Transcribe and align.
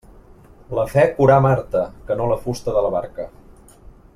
La 0.77 0.85
fe 0.93 1.03
curà 1.19 1.35
Marta, 1.47 1.83
que 2.07 2.17
no 2.21 2.31
la 2.33 2.39
fusta 2.47 2.77
de 2.79 2.83
la 2.87 2.93
barca. 2.99 3.29